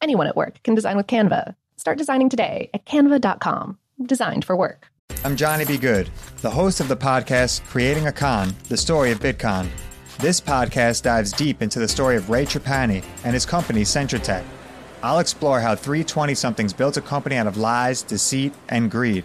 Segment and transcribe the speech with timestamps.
[0.00, 1.54] Anyone at work can design with Canva.
[1.76, 3.78] Start designing today at canva.com.
[4.04, 4.88] Designed for work.
[5.24, 5.76] I'm Johnny B.
[5.78, 9.68] Good, the host of the podcast Creating a Con, the story of Bitcoin.
[10.18, 14.44] This podcast dives deep into the story of Ray Trapani and his company Centratech.
[15.02, 19.24] I'll explore how 320 somethings built a company out of lies, deceit, and greed.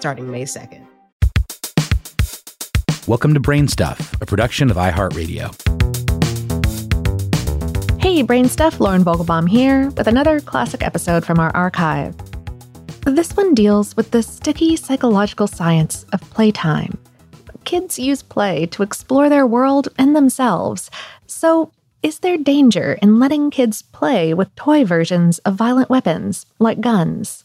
[0.00, 0.86] starting May 2nd.
[3.08, 5.54] Welcome to Brain Stuff, a production of iHeartRadio.
[8.00, 12.16] Hey, Brain Stuff, Lauren Vogelbaum here with another classic episode from our archive.
[13.04, 16.98] This one deals with the sticky psychological science of playtime.
[17.64, 20.90] Kids use play to explore their world and themselves.
[21.26, 21.70] So,
[22.02, 27.44] is there danger in letting kids play with toy versions of violent weapons like guns?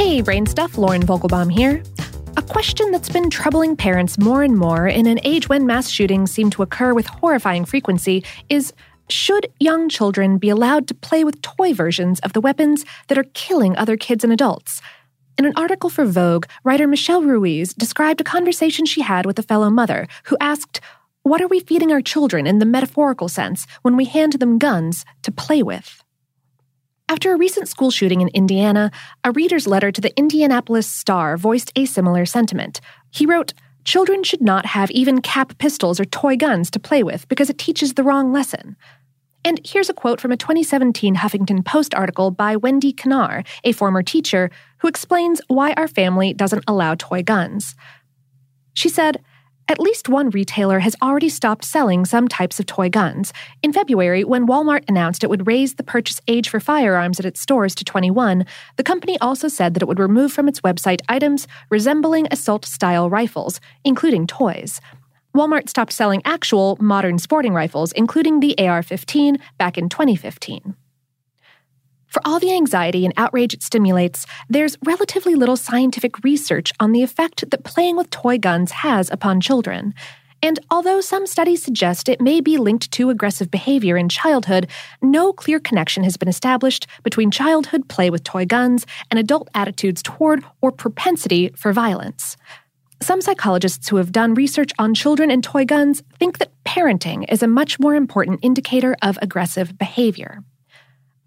[0.00, 1.82] Hey, Brain Stuff, Lauren Vogelbaum here.
[2.38, 6.30] A question that's been troubling parents more and more in an age when mass shootings
[6.30, 8.72] seem to occur with horrifying frequency is
[9.10, 13.26] should young children be allowed to play with toy versions of the weapons that are
[13.34, 14.80] killing other kids and adults?
[15.36, 19.42] In an article for Vogue, writer Michelle Ruiz described a conversation she had with a
[19.42, 20.80] fellow mother who asked,
[21.24, 25.04] What are we feeding our children in the metaphorical sense when we hand them guns
[25.24, 26.02] to play with?
[27.10, 28.92] After a recent school shooting in Indiana,
[29.24, 32.80] a reader's letter to the Indianapolis Star voiced a similar sentiment.
[33.10, 37.26] He wrote, Children should not have even cap pistols or toy guns to play with
[37.26, 38.76] because it teaches the wrong lesson.
[39.44, 44.04] And here's a quote from a 2017 Huffington Post article by Wendy Knar, a former
[44.04, 47.74] teacher, who explains why our family doesn't allow toy guns.
[48.72, 49.20] She said,
[49.70, 53.32] at least one retailer has already stopped selling some types of toy guns.
[53.62, 57.40] In February, when Walmart announced it would raise the purchase age for firearms at its
[57.40, 58.44] stores to 21,
[58.76, 63.08] the company also said that it would remove from its website items resembling assault style
[63.08, 64.80] rifles, including toys.
[65.36, 70.74] Walmart stopped selling actual modern sporting rifles, including the AR 15, back in 2015.
[72.10, 77.04] For all the anxiety and outrage it stimulates, there's relatively little scientific research on the
[77.04, 79.94] effect that playing with toy guns has upon children.
[80.42, 84.68] And although some studies suggest it may be linked to aggressive behavior in childhood,
[85.00, 90.02] no clear connection has been established between childhood play with toy guns and adult attitudes
[90.02, 92.36] toward or propensity for violence.
[93.02, 97.42] Some psychologists who have done research on children and toy guns think that parenting is
[97.42, 100.42] a much more important indicator of aggressive behavior.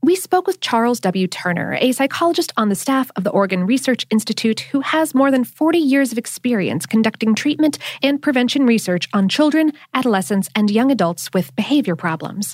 [0.03, 1.27] We spoke with Charles W.
[1.27, 5.45] Turner, a psychologist on the staff of the Oregon Research Institute who has more than
[5.45, 11.29] 40 years of experience conducting treatment and prevention research on children, adolescents, and young adults
[11.33, 12.53] with behavior problems.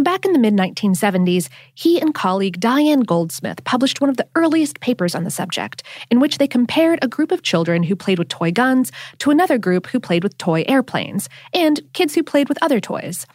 [0.00, 4.80] Back in the mid 1970s, he and colleague Diane Goldsmith published one of the earliest
[4.80, 8.28] papers on the subject, in which they compared a group of children who played with
[8.28, 12.62] toy guns to another group who played with toy airplanes, and kids who played with
[12.62, 13.26] other toys.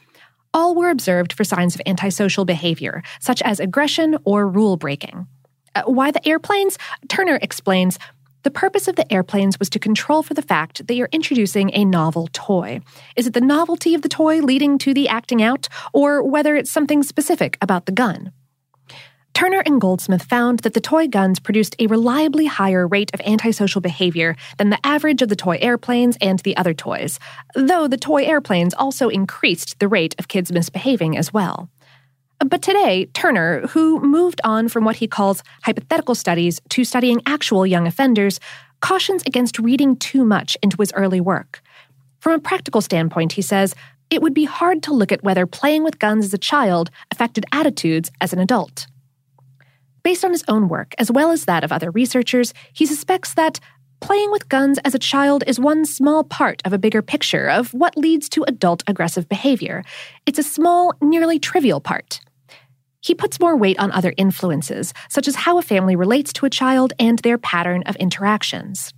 [0.54, 5.28] All were observed for signs of antisocial behavior, such as aggression or rule breaking.
[5.74, 6.78] Uh, why the airplanes?
[7.08, 7.98] Turner explains
[8.44, 11.86] the purpose of the airplanes was to control for the fact that you're introducing a
[11.86, 12.82] novel toy.
[13.16, 16.72] Is it the novelty of the toy leading to the acting out, or whether it's
[16.72, 18.32] something specific about the gun?
[19.34, 23.82] Turner and Goldsmith found that the toy guns produced a reliably higher rate of antisocial
[23.82, 27.20] behavior than the average of the toy airplanes and the other toys,
[27.56, 31.70] though the toy airplanes also increased the rate of kids misbehaving as well.
[32.46, 37.66] But today, Turner, who moved on from what he calls hypothetical studies to studying actual
[37.66, 38.40] young offenders,
[38.80, 41.62] cautions against reading too much into his early work.
[42.20, 43.76] From a practical standpoint, he says,
[44.10, 47.46] it would be hard to look at whether playing with guns as a child affected
[47.52, 48.88] attitudes as an adult.
[50.04, 53.60] Based on his own work, as well as that of other researchers, he suspects that
[54.00, 57.74] playing with guns as a child is one small part of a bigger picture of
[57.74, 59.84] what leads to adult aggressive behavior.
[60.26, 62.20] It's a small, nearly trivial part.
[63.00, 66.52] He puts more weight on other influences, such as how a family relates to a
[66.52, 68.94] child and their pattern of interactions.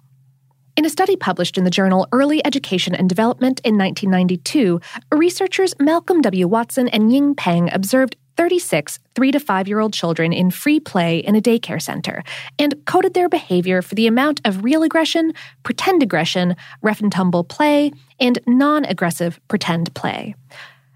[0.76, 4.82] In a study published in the journal Early Education and Development in 1992,
[5.14, 6.48] researchers Malcolm W.
[6.48, 11.20] Watson and Ying Peng observed 36 3 to 5 year old children in free play
[11.20, 12.24] in a daycare center
[12.60, 15.34] and coded their behavior for the amount of real aggression,
[15.64, 20.36] pretend aggression, rough and tumble play, and non aggressive pretend play.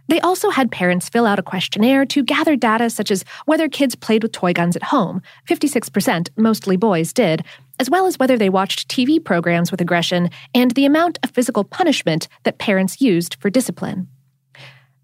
[0.09, 3.95] They also had parents fill out a questionnaire to gather data such as whether kids
[3.95, 7.43] played with toy guns at home 56%, mostly boys, did,
[7.79, 11.63] as well as whether they watched TV programs with aggression and the amount of physical
[11.63, 14.07] punishment that parents used for discipline.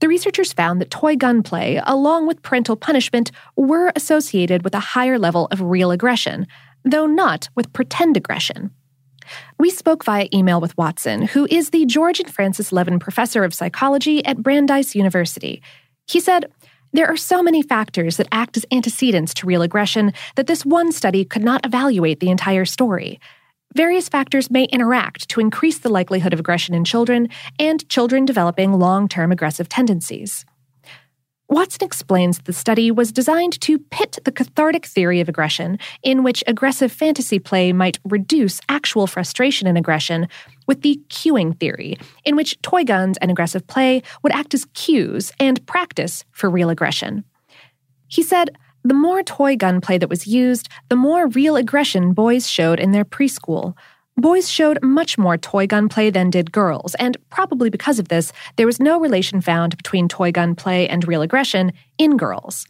[0.04, 4.82] The researchers found that toy gun play, along with parental punishment, were associated with a
[4.82, 6.46] higher level of real aggression,
[6.84, 8.72] though not with pretend aggression.
[9.58, 13.54] We spoke via email with Watson, who is the George and Francis Levin Professor of
[13.54, 15.64] Psychology at Brandeis University.
[16.06, 16.52] He said,
[16.92, 20.92] There are so many factors that act as antecedents to real aggression that this one
[20.92, 23.22] study could not evaluate the entire story.
[23.76, 28.74] Various factors may interact to increase the likelihood of aggression in children and children developing
[28.74, 30.46] long term aggressive tendencies.
[31.50, 36.44] Watson explains the study was designed to pit the cathartic theory of aggression, in which
[36.48, 40.28] aggressive fantasy play might reduce actual frustration and aggression,
[40.68, 45.32] with the cueing theory, in which toy guns and aggressive play would act as cues
[45.40, 47.24] and practice for real aggression.
[48.08, 52.50] He said, the more toy gun play that was used, the more real aggression boys
[52.50, 53.76] showed in their preschool.
[54.16, 58.32] Boys showed much more toy gun play than did girls, and probably because of this,
[58.58, 62.68] there was no relation found between toy gun play and real aggression in girls.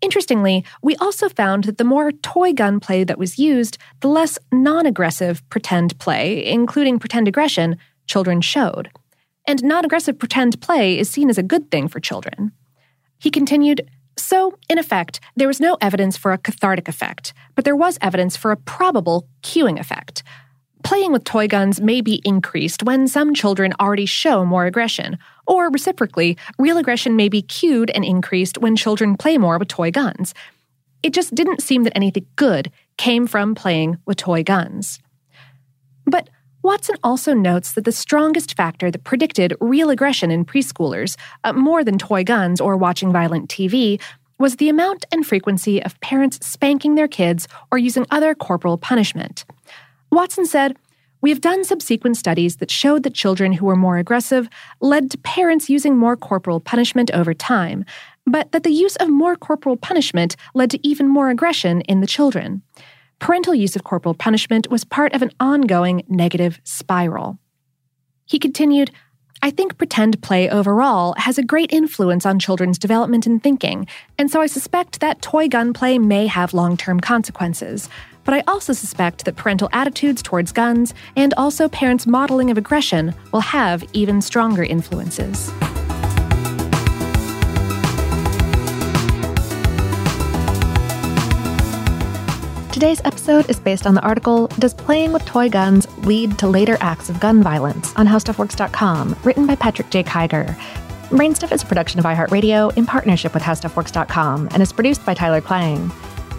[0.00, 4.38] Interestingly, we also found that the more toy gun play that was used, the less
[4.50, 7.76] non aggressive pretend play, including pretend aggression,
[8.06, 8.90] children showed.
[9.46, 12.52] And non aggressive pretend play is seen as a good thing for children.
[13.18, 17.76] He continued So, in effect, there was no evidence for a cathartic effect, but there
[17.76, 20.22] was evidence for a probable cueing effect.
[20.82, 25.70] Playing with toy guns may be increased when some children already show more aggression, or
[25.70, 30.32] reciprocally, real aggression may be cued and increased when children play more with toy guns.
[31.02, 35.00] It just didn't seem that anything good came from playing with toy guns.
[36.06, 36.28] But
[36.62, 41.82] Watson also notes that the strongest factor that predicted real aggression in preschoolers, uh, more
[41.82, 44.00] than toy guns or watching violent TV,
[44.38, 49.44] was the amount and frequency of parents spanking their kids or using other corporal punishment.
[50.10, 50.76] Watson said,
[51.22, 54.48] we have done subsequent studies that showed that children who were more aggressive
[54.80, 57.84] led to parents using more corporal punishment over time,
[58.26, 62.06] but that the use of more corporal punishment led to even more aggression in the
[62.06, 62.62] children.
[63.20, 67.38] Parental use of corporal punishment was part of an ongoing negative spiral.
[68.26, 68.90] He continued,
[69.42, 73.86] I think pretend play overall has a great influence on children's development and thinking,
[74.18, 77.88] and so I suspect that toy gun play may have long term consequences
[78.24, 83.14] but I also suspect that parental attitudes towards guns and also parents' modeling of aggression
[83.32, 85.50] will have even stronger influences.
[92.80, 96.78] Today's episode is based on the article Does Playing with Toy Guns Lead to Later
[96.80, 100.02] Acts of Gun Violence on HowStuffWorks.com, written by Patrick J.
[100.02, 100.56] Kiger.
[101.10, 105.42] Brainstuff is a production of iHeartRadio in partnership with HowStuffWorks.com and is produced by Tyler
[105.42, 105.90] Klang.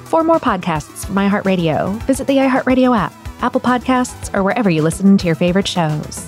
[0.06, 5.20] For more podcasts from iHeartRadio, visit the iHeartRadio app, Apple Podcasts, or wherever you listen
[5.20, 6.28] to your favorite shows.